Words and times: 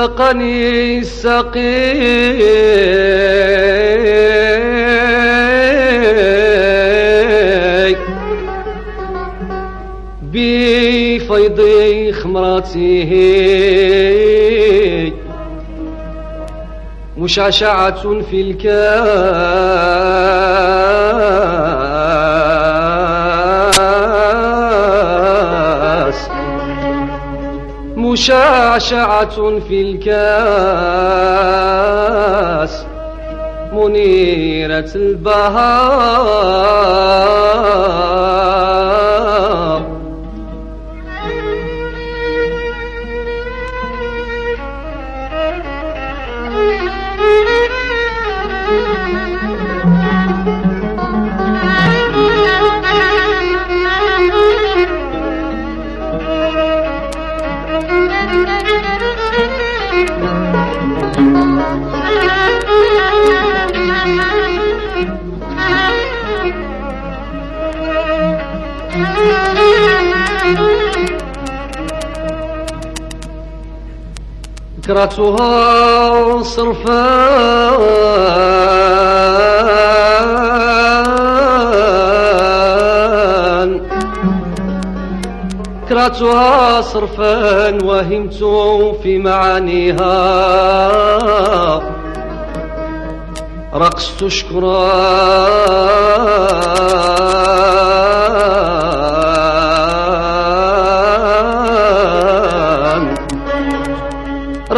سقني 0.00 0.98
السقي 0.98 1.90
بفيض 10.22 11.60
خمرته 12.12 13.10
مشعشعة 17.18 18.20
في 18.20 18.40
الكاس 18.40 20.00
مشعشعة 28.10 29.60
في 29.60 29.82
الكاس 29.82 30.10
منيرة 33.72 34.90
البهار. 34.94 36.50
فكرتها 74.78 76.42
صرفان 76.42 77.40
فكرتها 85.82 86.80
صرفان 86.80 87.82
وهمت 87.84 88.34
في 89.02 89.18
معانيها. 89.18 90.10
رقصت 93.74 94.26
شكرا. 94.26 94.90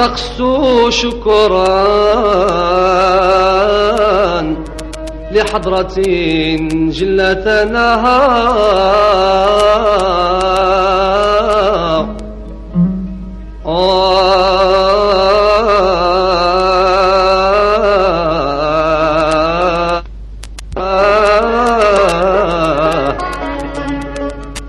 رقصت 0.02 0.42
شكرا 0.88 1.72
لحضرة 5.32 5.94
جلتنا 6.90 7.92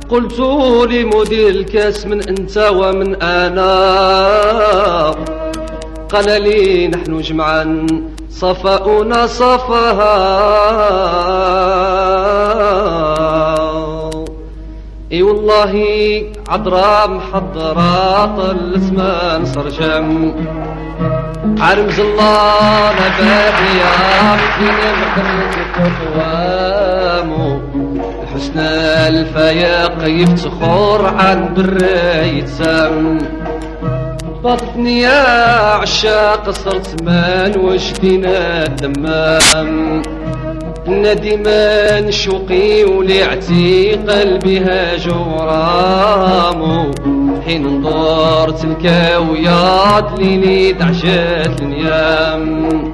قلت 0.10 0.40
لمدير 0.92 1.50
الكاس 1.50 2.06
من 2.06 2.28
انت 2.30 2.58
ومن 2.58 3.22
أنا. 3.22 3.74
قال 6.14 6.42
لي 6.44 6.88
نحن 6.88 7.22
جمعا 7.22 7.86
صفاؤنا 8.30 9.28
صفها 9.28 10.14
إي 15.12 15.22
والله 15.24 15.74
عذراء 16.50 17.10
محضرة 17.10 18.26
طلت 18.26 18.94
ما 18.94 19.38
نصرجم 19.38 20.34
عرمز 21.60 22.00
الله 22.00 22.92
نبات 22.92 23.60
يا 23.82 24.38
فينا 24.38 24.92
مخلص 25.02 25.56
التقوام 25.58 27.32
الحسن 28.24 28.60
الفياق 28.60 29.98
يفتخر 30.08 31.06
عن 31.06 31.54
بريت 31.54 32.48
سام 32.48 33.18
بطني 34.44 35.00
يا 35.02 35.74
عشاق 35.74 36.50
صرت 36.50 37.04
مان 37.04 37.58
وجدينا 37.58 38.66
الدمام. 38.66 40.02
ندمان 40.88 42.12
شوقي 42.12 42.84
ولعتي 42.84 43.96
قلبي 44.10 44.60
هاج 44.60 45.08
ورامو 45.10 46.92
حين 47.46 47.82
نظرت 47.82 48.64
الكاويات 48.64 50.20
ليلي 50.20 50.72
دعشات 50.74 51.62
النيام. 51.62 52.94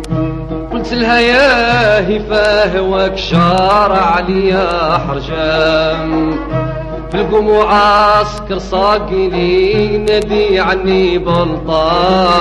قلت 0.73 0.93
لها 0.93 1.19
يا 1.19 2.17
هفاه 2.17 2.79
هواك 2.79 3.17
شارع 3.17 4.05
عليا 4.05 4.97
حرجام. 5.07 6.39
في 7.11 7.15
القموع 7.15 7.73
عسكر 7.73 8.59
صاقلي 8.59 9.97
ندي 9.97 10.59
عني 10.59 11.17
بلطامو. 11.17 12.37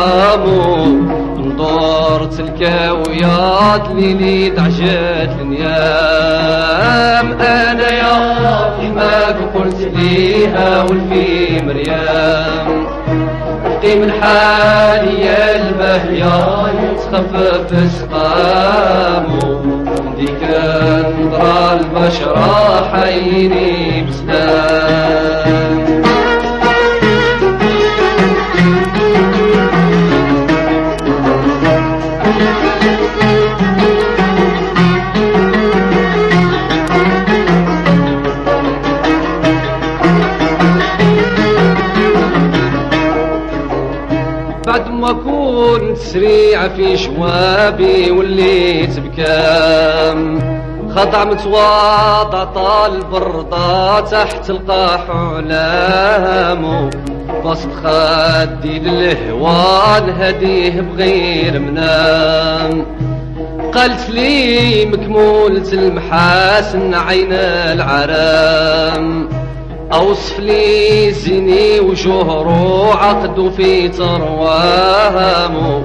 نضرت 1.37 2.41
الكاويات 2.41 3.89
ليلي 3.95 4.51
دعجت 4.51 5.37
النيام. 5.41 7.33
أنا 7.41 7.89
يا 7.93 8.19
ما 8.95 9.27
قلت 9.55 9.81
ليها 9.81 10.83
والفي 10.83 11.63
مريم. 11.67 12.87
قيم 13.83 14.03
الحال 14.03 15.09
يا 15.21 15.57
البهيا 15.57 16.69
يتخفف 16.83 17.71
سقامو. 17.93 19.58
ديك 20.19 20.43
نظرة 20.43 21.73
البشرة 21.81 22.91
حيني 22.93 24.03
بسلام 24.03 25.49
بعد 44.67 44.89
ما 44.91 45.13
كنت 45.13 45.97
سريع 45.97 46.69
في 46.69 46.97
شوابي 46.97 48.11
وليت 48.11 48.99
بكام 49.01 49.88
خضع 50.99 51.25
متواضع 51.25 52.45
طال 52.45 53.05
برضا 53.13 54.01
تحت 54.01 54.51
القاح 54.51 55.01
علامه 55.11 56.91
بسط 57.45 57.69
خدي 57.85 58.79
للهوان 58.79 60.15
هديه 60.21 60.81
بغير 60.81 61.59
منام. 61.59 62.87
قالت 63.75 64.11
لي 64.11 64.87
مكمولة 64.87 65.73
المحاسن 65.73 66.95
عين 66.95 67.33
العرام. 67.33 69.29
أوصف 69.93 70.41
لي 70.41 71.11
زيني 71.11 71.81
وجهرو 71.81 72.91
عقد 72.91 73.53
في 73.57 73.89
تروامو 73.89 75.83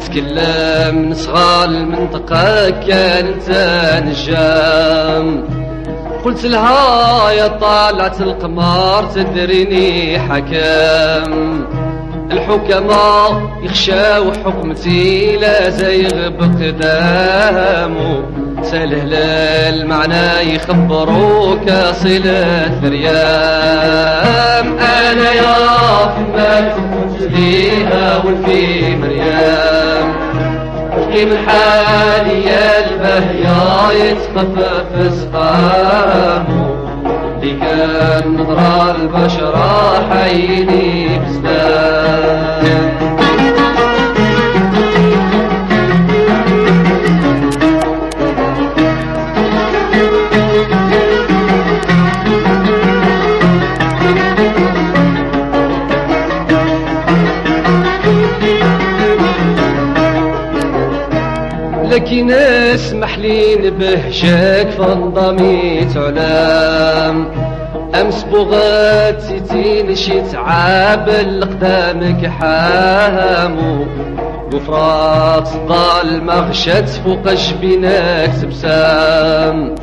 تكلم 0.00 1.10
نصغى 1.10 1.64
المنطقة 1.64 2.70
كانت 2.70 3.50
نجام 4.06 5.44
قلت 6.24 6.46
لها 6.46 7.30
يا 7.30 7.46
طالعة 7.48 8.16
القمر 8.20 9.04
تدريني 9.14 10.18
حكام. 10.18 11.64
الحكماء 12.32 13.42
يخشاو 13.62 14.32
حكمتي 14.32 15.36
لا 15.36 15.70
زيغ 15.70 16.28
بقدامو 16.28 18.22
سهل 18.62 19.14
المعنى 19.14 20.54
يخبروك 20.54 21.70
صلة 22.02 22.70
ريام 22.84 24.66
أنا 24.78 25.32
يا 25.32 25.54
فما 26.14 26.72
كنت 26.74 27.22
ليها 27.32 28.22
والفي 28.24 28.96
مريم 28.96 29.69
من 31.10 31.38
حالي 31.46 32.44
يا 32.44 32.88
البهيا 32.90 33.92
يتخفف 33.92 35.12
سقامو 35.14 36.70
اللي 37.42 37.52
كان 37.60 38.36
نظرة 38.36 38.96
البشرة 38.96 40.08
حيني 40.10 41.08
بسلام 41.18 42.89
لكن 62.00 62.30
اسمح 62.30 63.18
لي 63.18 63.56
نبهجك 63.56 64.68
فانضمي 64.78 65.84
تعلام 65.94 67.28
أمس 68.00 68.24
بغات 68.24 69.20
سيتين 69.20 69.94
شي 69.94 70.20
تعاب 70.20 71.08
لقدامك 71.08 72.26
حامو 72.26 73.86
وفرات 74.54 75.48
ضال 75.68 76.24
مغشت 76.24 76.88
فوق 77.04 77.32
جبينك 77.32 78.32
تبسام 78.42 79.74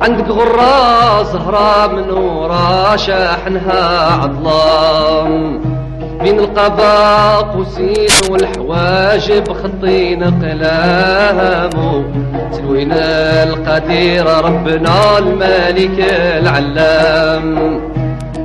عندك 0.00 0.28
غرة 0.28 1.22
زهرة 1.22 1.86
منورة 1.86 2.96
شاحنها 2.96 4.08
عظلام. 4.22 5.71
بين 6.20 6.38
القضاء 6.38 7.42
قوسين 7.42 8.30
والحواجب 8.30 9.52
خطين 9.52 10.22
قلامو 10.24 12.04
تلوينا 12.52 13.42
القدير 13.42 14.26
ربنا 14.26 15.18
الملك 15.18 15.98
العلام. 16.42 17.80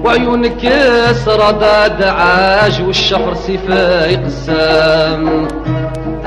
وعيونك 0.06 0.72
سرداد 1.26 2.04
عاج 2.04 2.82
والشهر 2.88 3.34
سفاي 3.34 4.16
قسام 4.16 5.48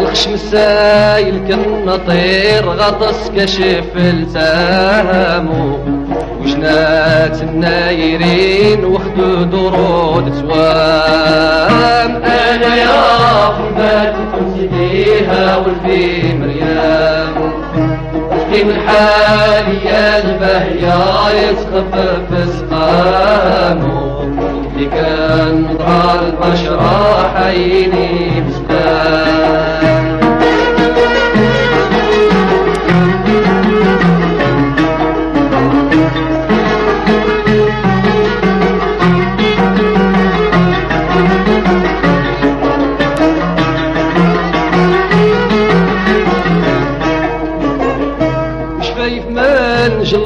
الخشم 0.00 0.32
السايل 0.32 1.40
كالنطير 1.48 2.69
غطس 2.69 3.31
كشف 3.37 3.96
التامو 3.96 5.78
وجنات 6.42 7.42
النايرين 7.42 8.84
وخدود 8.84 9.54
ورود 9.54 10.32
توام. 10.40 11.19
من 18.65 18.81
حالي 18.89 19.85
يا 19.85 20.19
البهيا 20.25 21.05
يتخفف 21.41 22.49
سقامو 22.59 24.23
اللي 24.23 24.87
كان 24.87 25.62
مضغى 25.62 26.21
البشرة 26.27 27.31
حيني 27.37 28.41
بسلام 28.41 29.39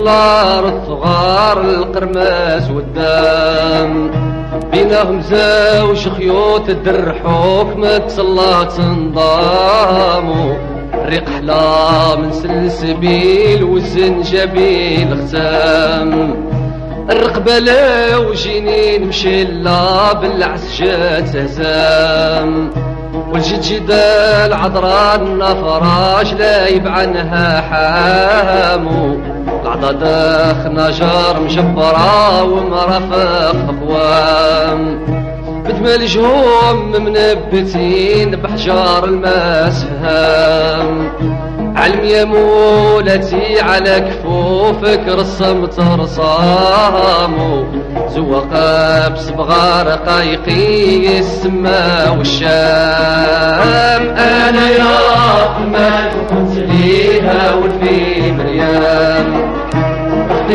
من 0.05 0.11
جلار 0.11 0.69
الثغار 0.69 1.61
القرماس 1.61 2.71
والدم. 2.71 4.11
بينهم 4.73 5.21
زاوج 5.21 6.09
خيوط 6.09 6.69
الدرحوك 6.69 7.77
ما 7.77 7.99
تصلى 7.99 8.69
تنضامو 8.77 10.57
ريق 11.07 11.29
حلا 11.29 12.17
من 12.17 12.33
سلسبيل 12.33 13.65
والزنجبيل 13.65 15.19
ختام 15.29 16.35
الرقبة 17.11 18.19
وجينين 18.19 19.09
مشيلا 19.09 20.13
بالعسجات 20.13 21.37
هزام. 21.37 22.71
والجد 23.33 23.61
جدال 23.61 24.53
عذران 24.53 25.41
فراش 25.41 26.33
لا 26.33 26.69
يبعنها 26.69 27.61
حامو. 27.61 29.34
العضداخ 29.65 30.57
نجار 30.67 31.41
مجبرة 31.41 32.43
ومرافق 32.43 33.59
أقوام 33.69 34.99
بجمال 35.65 36.07
جهوم 36.07 36.93
منبتين 36.93 38.31
بحجار 38.31 39.05
الماس 39.05 39.85
فهام 39.85 41.13
علم 41.77 42.05
يا 42.05 42.25
مولتي 42.25 43.61
على 43.61 44.01
كفوفك 44.01 45.09
رسمت 45.09 45.81
رصامو 45.81 47.65
زوقة 48.15 49.09
بصبغار 49.09 49.89
قايقي 49.89 51.19
السما 51.19 52.11
والشام. 52.19 54.05
أنا 54.19 54.71
يا 54.71 54.85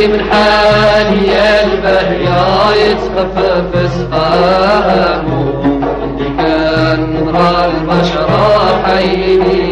من 0.10 0.22
حالي 0.32 1.28
يا 1.28 1.64
البهيا 1.64 2.46
يتخفف 2.76 3.92
سقامو 3.94 5.44
اللي 6.04 6.30
كان 6.38 7.00
نظر 7.16 7.66
البشرة 7.66 8.84
حيني. 8.86 9.69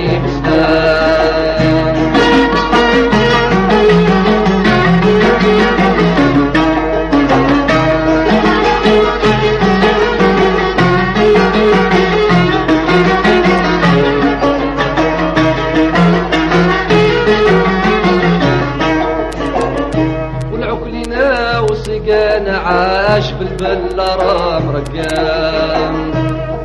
عاش 23.57 23.69
بالبلة 23.69 24.15
رام 24.15 24.69
رقام. 24.75 26.11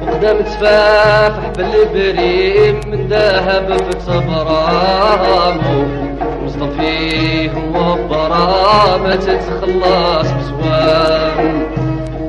وقدام 0.03 0.41
تفافح 0.41 1.49
بالبريم 1.57 2.81
من 2.87 3.07
ذهب 3.09 3.77
في 3.77 4.01
صبرامو 4.07 5.87
مصطفيه 6.45 7.53
وبرامة 7.75 9.15
تتخلص 9.15 10.29
بسوام. 10.31 11.63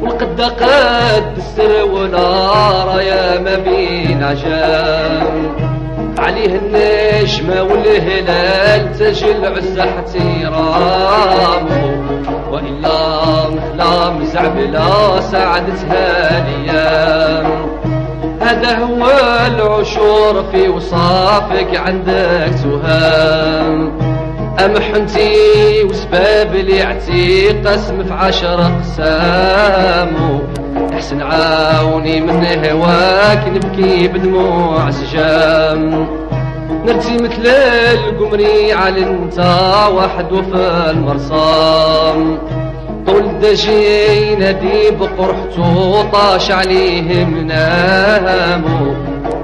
والقدة 0.02 0.48
قد 0.48 1.38
السر 1.38 1.84
ونار 1.86 3.02
يا 3.02 3.40
ما 3.40 3.56
بين 3.56 4.24
عجام. 4.24 5.73
عليه 6.24 6.56
النجمة 6.56 7.64
والهلال 7.64 8.98
تجل 9.00 9.46
عزة 9.46 9.84
احترامه 9.84 11.70
وإلا 12.52 13.00
مخلام 13.50 14.24
زعبلا 14.24 15.22
سعدتها 15.22 16.30
الأيام 16.38 17.68
هذا 18.42 18.78
هو 18.78 19.06
العشور 19.48 20.44
في 20.52 20.70
وصافك 20.70 21.76
عندك 21.76 22.52
تهام 22.64 23.92
أمحنتي 24.66 25.84
وسباب 25.84 26.56
لي 26.56 26.82
عتيق 26.82 27.68
قسم 27.68 28.04
في 28.04 28.14
عشر 28.14 28.62
أقسام. 28.62 30.14
احسن 31.04 31.22
عاوني 31.22 32.22
من 32.22 32.46
هواك 32.66 33.48
نبكي 33.48 34.08
بدموع 34.08 34.92
سجام. 34.92 36.08
نرتي 36.86 37.14
مثل 37.14 37.46
القمري 37.94 38.74
على 38.74 39.04
انت 39.04 39.40
واحد 39.92 40.32
وفي 40.32 40.90
المرصام. 40.90 42.38
طول 43.08 43.40
دجي 43.42 44.36
نادي 44.36 44.92
بقرحتو 44.92 46.02
طاش 46.14 46.52
عليه 46.52 47.26
منامو 47.26 48.96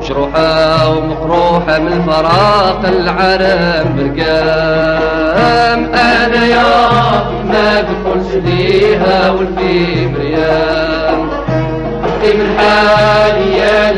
مجروحة 0.01 0.89
ومقروحة 0.89 1.79
من 1.79 2.03
فراق 2.07 2.81
العرم 2.85 3.95
برقام. 3.97 5.79
أنا 5.93 6.45
يا 6.45 6.63
ما 7.45 7.81
بقولش 7.81 8.33
ليها 8.45 9.31
والفي 9.31 10.07
مريم 10.07 10.98
أبقي 12.19 12.37
من 12.37 12.57
حالي 12.57 13.57
يا 13.57 13.91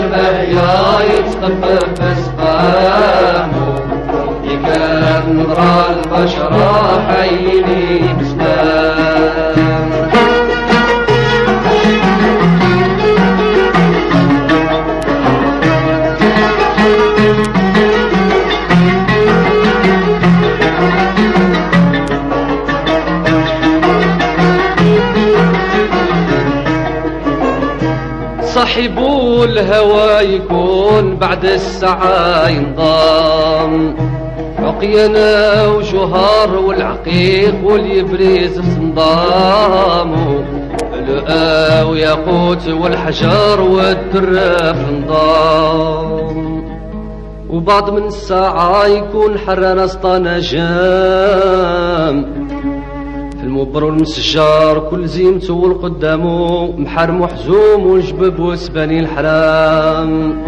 يتخفف 1.02 2.02
أسقامه 2.02 3.76
يكاد 4.44 5.30
نرى 5.30 5.86
البشرة 5.90 7.04
حيني. 7.08 8.11
الهوى 29.62 30.36
يكون 30.36 31.16
بعد 31.16 31.46
الساعة 31.46 32.48
ينضام 32.50 33.96
عقينا 34.60 35.68
وجهار 35.68 36.56
والعقيق 36.56 37.56
واليبريز 37.64 38.60
في 38.60 38.72
صندام. 38.76 40.12
لؤى 41.08 41.82
وياقوت 41.90 42.68
والحجر 42.70 43.62
والدر 43.62 44.34
في 44.74 44.86
نظام 45.06 46.62
وبعض 47.50 47.90
من 47.90 48.06
الساعة 48.06 48.86
يكون 48.86 49.38
حران 49.38 49.80
اسطانا 49.80 50.40
جام 50.40 52.26
المبر 53.44 53.84
والمسجار 53.84 54.80
كل 54.80 55.08
زيمته 55.08 55.54
والقدامه 55.54 56.72
محرم 56.78 57.22
وحزوم 57.22 57.88
وجبب 57.88 58.40
وسباني 58.40 59.00
الحرام. 59.00 60.42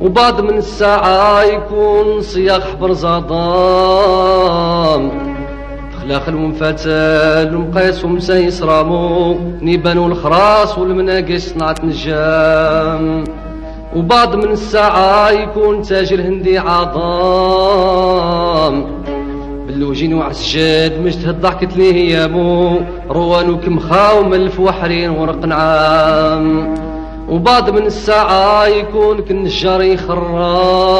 وبعض 0.00 0.40
من 0.40 0.56
الساعة 0.58 1.42
يكون 1.42 2.20
صياغ 2.20 2.60
حبر 2.60 2.92
زضام 2.92 3.28
خلاخ 6.00 6.28
المنفتل 6.28 7.56
ومقيس 7.56 8.04
ومسايس 8.04 8.62
رامو 8.62 9.36
نيبان 9.62 9.98
والخراس 9.98 10.78
والمناقش 10.78 11.40
صنعت 11.40 11.84
نجام. 11.84 13.24
وبعض 13.96 14.34
من 14.36 14.50
الساعة 14.50 15.30
يكون 15.30 15.82
تاجر 15.82 16.20
هندي 16.20 16.58
عظام 16.58 18.04
باللوجين 19.68 20.14
وعسجاد 20.14 21.00
مجتهد 21.00 21.40
ضحكت 21.40 21.76
ليه 21.76 22.14
يامو 22.14 22.80
روان 23.10 23.50
وكمخا 23.50 24.12
وملف 24.12 24.60
وحرين 24.60 25.10
ورق 25.10 25.44
نعام. 25.44 26.74
وبعض 27.28 27.70
من 27.70 27.86
الساعة 27.86 28.66
يكون 28.66 29.20
كالنجار 29.20 29.82
يخرام. 29.82 30.94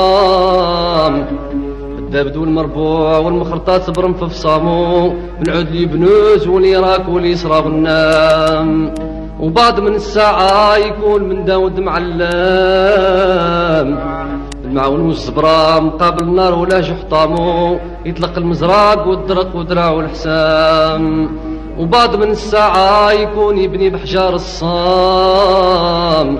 الدابد 1.98 2.36
والمربوع 2.36 3.18
والمخرطات 3.18 3.90
برم 3.90 4.14
في 4.14 4.28
فصامو. 4.28 5.14
بالعود 5.40 5.70
لي 5.70 5.86
بنوز 5.86 6.46
واللي 6.46 6.76
راك 6.76 7.08
واللي 7.08 7.30
يسرى 7.30 7.58
غنام 7.58 8.94
وبعض 9.40 9.80
من 9.80 9.94
الساعة 9.94 10.76
يكون 10.76 11.22
من 11.22 11.44
داود 11.44 11.80
معلام 11.80 13.08
المعون 14.68 15.00
والزبرة 15.00 15.80
مقابل 15.80 16.22
النار 16.22 16.54
ولا 16.54 16.82
حطامو 16.82 17.78
يطلق 18.04 18.38
المزراق 18.38 19.08
والدرق 19.08 19.56
ودرع 19.56 19.90
والحسام. 19.90 21.30
وبعض 21.78 22.16
من 22.16 22.30
الساعة 22.30 23.12
يكون 23.12 23.58
يبني 23.58 23.90
بحجار 23.90 24.34
الصام. 24.34 26.38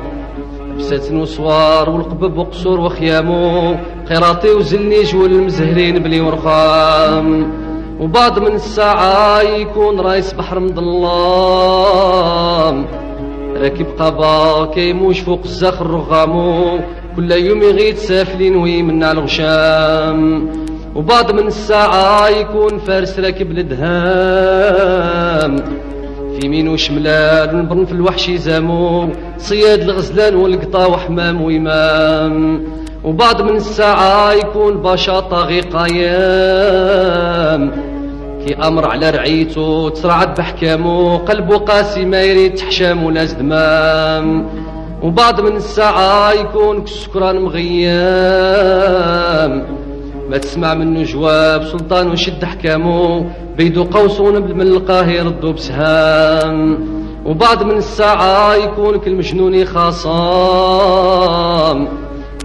بسات 0.79 1.13
وصوار 1.13 1.91
والقبب 1.91 2.39
وقصور 2.39 2.81
وخيامو 2.81 3.77
قراطي 4.11 4.51
وزلنيج 4.51 5.17
والمزهرين 5.17 5.99
بلي 5.99 6.21
ورخام. 6.21 7.53
وبعض 8.01 8.39
من 8.39 8.55
الساعة 8.55 9.41
يكون 9.41 10.01
رايس 10.01 10.33
بحر 10.33 10.61
مظلام. 10.61 12.07
راكب 13.57 13.87
قبا 13.99 14.65
كيموش 14.65 15.21
فوق 15.21 15.41
الزخر 15.45 15.87
رغامو 15.87 16.79
كل 17.19 17.33
يوم 17.33 17.63
يغيد 17.63 17.97
سافلين 17.97 18.57
ويمنع 18.57 19.13
الغشام. 19.13 20.49
وبعض 20.95 21.33
من 21.33 21.47
الساعة 21.47 22.29
يكون 22.29 22.79
فارس 22.79 23.19
راكب 23.19 23.51
الدهام 23.59 24.97
في 26.33 26.41
يمين 26.47 26.69
وشملال 26.69 27.55
ونبرن 27.55 27.85
في 27.85 27.93
الوحش 27.93 28.29
يزامو 28.29 29.09
صياد 29.39 29.81
الغزلان 29.81 30.35
والقطا 30.35 30.87
وحمام 30.87 31.43
وإمام. 31.43 32.63
وبعض 33.05 33.43
من 33.43 33.57
الساعة 33.57 34.33
يكون 34.33 34.77
باشا 34.83 35.21
طاغي 35.21 35.61
قايام 35.61 36.03
كي 38.47 38.55
أمر 38.55 38.91
على 38.91 39.11
رعيته 39.11 39.89
تسرعد 39.89 40.35
بحكامو 40.35 41.17
قلبه 41.17 41.57
قاسي 41.57 42.05
ما 42.05 42.23
يريد 42.23 42.55
تحشام 42.55 43.05
ولا 43.05 43.25
زدمام. 43.25 44.47
وبعض 45.03 45.41
من 45.41 45.57
الساعة 45.57 46.33
يكون 46.33 46.85
كسكران 46.85 47.41
مغيام 47.41 48.29
ما 50.31 50.39
تسمع 50.39 50.75
منه 50.75 51.03
جواب 51.03 51.65
سلطان 51.65 52.11
وشد 52.11 52.45
حكامه. 52.45 53.25
بيدو 53.57 53.85
قوسون 53.85 54.43
من 54.43 54.63
القاهر 54.63 55.11
يردو 55.11 55.53
بسهام. 55.53 56.79
وبعض 57.27 57.63
من 57.63 57.77
الساعة 57.77 58.55
يكون 58.55 58.99
كل 58.99 59.15
مجنون 59.15 59.65
خاصام 59.65 60.19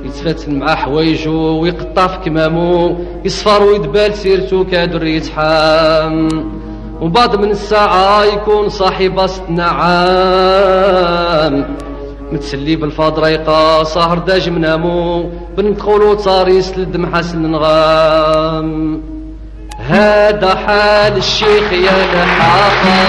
يتفتن 0.05 0.59
مع 0.59 0.75
حوايجو 0.75 1.61
ويقطع 1.61 2.07
في 2.07 2.17
كمامو. 2.25 2.97
يصفر 3.25 3.63
ويدبال 3.63 4.13
سيرتو 4.13 4.65
كادر 4.65 5.03
يتحام. 5.05 6.27
وبعض 7.01 7.35
من 7.35 7.51
الساعة 7.51 8.23
يكون 8.23 8.69
صاحب 8.69 9.27
ست 9.27 9.49
نعام 9.49 10.95
متسلي 12.33 12.75
بالفاض 12.75 13.19
ريقا 13.19 13.83
صاهر 13.83 14.17
داج 14.17 14.49
منامو 14.49 15.29
بنت 15.57 15.81
خولو 15.81 16.17
صاري 16.17 16.55
يسلد 16.57 16.97
محسن 16.97 17.51
نغام 17.51 19.01
هذا 19.87 20.55
حال 20.55 21.17
الشيخ 21.17 21.73
يا 21.73 21.97
لحاقة. 22.13 23.03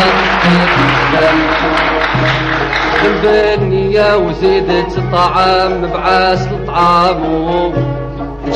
بالنية 3.22 4.16
وزيدت 4.16 4.98
الطعام 4.98 5.86
بعاس 5.86 6.46
الطعام. 6.46 7.72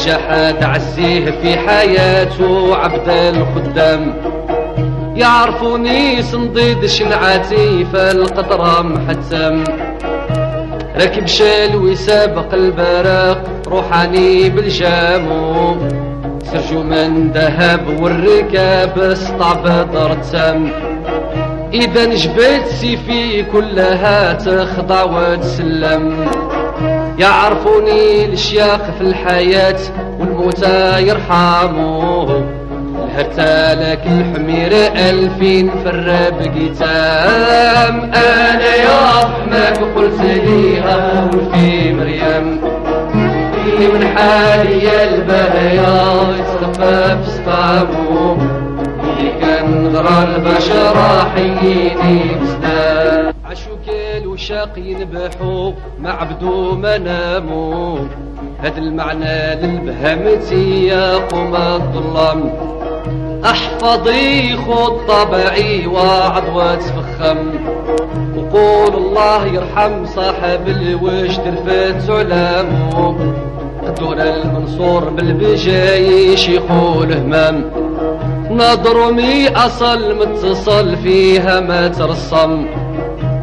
جحد 0.05 0.63
عزيه 0.63 1.31
في 1.31 1.57
حياته 1.57 2.77
عبد 2.77 3.09
الخدام. 3.09 4.15
يعرفوني 5.17 6.23
صنديد 6.23 6.87
شنعتي 6.87 7.87
فالقدرة 7.93 8.83
محتم. 8.83 9.65
راكب 10.99 11.27
شال 11.27 11.77
ويسابق 11.77 12.55
البراق 12.55 13.43
روحاني 13.67 14.51
بالجامو. 14.51 15.77
سرجو 16.45 16.83
من 16.83 17.31
ذهب 17.33 18.01
والركاب 18.03 19.15
سطع 19.15 19.53
بدر 19.53 20.15
تسم 20.15 20.71
إذا 21.73 22.07
نجبت 22.07 22.67
سيفي 22.67 23.43
كلها 23.43 24.33
تخضع 24.33 25.03
وتسلم. 25.03 26.29
يعرفوني 27.19 28.25
الشياخ 28.25 28.81
في 28.99 29.01
الحياة 29.01 29.81
والموتى 30.21 31.03
يرحموه. 31.03 32.58
لك 33.17 34.01
الحمير 34.07 34.73
ألفين 34.97 35.71
في 35.71 35.89
الراب 35.89 36.35
قتام 36.43 38.01
أنا 38.15 38.75
يا 38.75 38.99
رحمك 39.15 39.79
قلت 39.97 40.21
ليها 40.21 41.31
وفي 41.35 41.93
مريم. 41.93 42.61
من 43.79 44.07
حالي 44.17 45.05
البهيا 45.05 46.35
يستخفى 46.39 47.19
في 47.25 47.31
سطامو 47.31 48.37
صدر 49.89 50.09
البشر 50.09 50.97
حييني 51.35 52.21
بسلام 52.43 53.35
عشوكيل 53.45 54.27
وشاق 54.27 54.79
ينبحو 54.79 55.73
مع 56.01 56.23
بدو 56.23 56.75
منامو 56.75 57.99
هذا 58.63 58.79
المعنى 58.79 59.55
للبهمتي 59.55 60.87
يا 60.87 61.15
قوم 61.17 61.57
الظلام 61.57 62.51
أحفظي 63.45 64.57
خط 64.57 64.99
طبعي 65.09 65.87
وعد 65.87 66.43
وتفخم 66.55 67.39
وقول 68.37 68.95
الله 68.95 69.47
يرحم 69.47 70.07
صاحب 70.07 70.69
الوش 70.69 71.37
ترفت 71.37 72.11
علامه 72.11 73.17
دور 74.01 74.17
المنصور 74.21 75.05
بالبجايش 75.05 76.49
يقول 76.49 77.13
همام 77.13 77.65
نضرمي 78.51 79.49
أصل 79.49 80.17
متصل 80.17 80.97
فيها 80.97 81.61
ما 81.61 81.89
ترسم. 81.89 82.67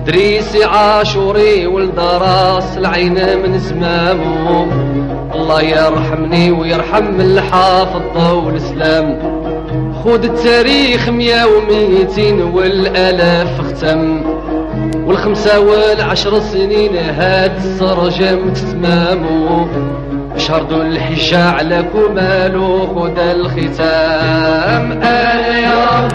دريسي 0.06 0.64
عاشوري 0.64 1.68
ولد 1.68 2.00
راس 2.00 2.78
العين 2.78 3.14
من 3.14 3.60
زمامه. 3.60 4.68
الله 5.36 5.62
يرحمني 5.62 6.52
ويرحم 6.52 7.20
الحافظ 7.20 8.34
والاسلام 8.46 9.20
خود 10.04 10.24
التاريخ 10.26 11.10
مية 11.10 11.46
وميتين 11.46 12.42
والألاف 12.42 13.62
ختم 13.62 14.22
والخمسة 15.06 15.60
والعشر 15.60 16.40
سنين 16.40 16.96
هاد 16.96 17.56
السرجم 17.58 18.54
تتمامو. 18.54 19.68
شهر 20.38 20.62
ذو 20.70 20.82
الحجة 20.82 21.50
على 21.50 21.86
كمالو 21.94 22.88
خد 22.88 23.20
الختام. 23.20 24.92
آل 25.04 25.56
يا 25.64 26.08